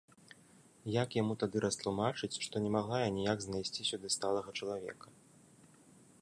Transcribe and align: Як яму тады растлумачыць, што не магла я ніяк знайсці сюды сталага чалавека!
Як 0.93 1.17
яму 1.21 1.33
тады 1.43 1.57
растлумачыць, 1.65 2.31
што 2.45 2.63
не 2.63 2.71
магла 2.77 2.97
я 3.03 3.11
ніяк 3.19 3.37
знайсці 3.47 3.81
сюды 3.91 4.07
сталага 4.15 4.49
чалавека! 4.63 5.07